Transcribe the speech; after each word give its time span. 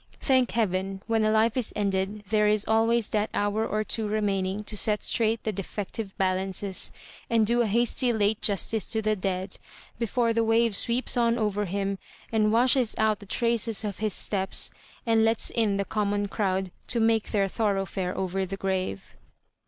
Thank 0.19 0.53
heaven, 0.53 1.03
when 1.05 1.23
a 1.23 1.29
life 1.29 1.55
is 1.55 1.71
ended 1.75 2.23
there 2.31 2.47
is 2.47 2.65
always 2.67 3.09
that 3.09 3.29
hour 3.35 3.67
or 3.67 3.83
two 3.83 4.07
remaining 4.07 4.63
to 4.63 4.75
set 4.75 5.03
straight 5.03 5.43
the 5.43 5.51
defective 5.51 6.17
balances, 6.17 6.91
and 7.29 7.45
do 7.45 7.61
a 7.61 7.67
hasty 7.67 8.11
late 8.11 8.41
justice 8.41 8.87
to 8.87 9.03
the 9.03 9.15
dead, 9.15 9.59
before 9.99 10.33
the 10.33 10.43
wave 10.43 10.75
sweeps 10.75 11.17
on 11.17 11.37
over 11.37 11.65
him 11.65 11.99
and 12.31 12.51
washes 12.51 12.95
out 12.97 13.19
the 13.19 13.27
traces 13.27 13.83
of 13.85 13.99
his 13.99 14.13
steps, 14.13 14.71
and 15.05 15.23
lets 15.23 15.51
in 15.51 15.77
the 15.77 15.85
common 15.85 16.27
crowd 16.27 16.71
to 16.87 16.99
make 16.99 17.29
their 17.29 17.47
thorough&re 17.47 18.05
over 18.07 18.43
tiie 18.43 18.57
grave. 18.57 19.13